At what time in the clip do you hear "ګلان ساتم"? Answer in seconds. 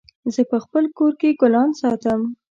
1.41-2.21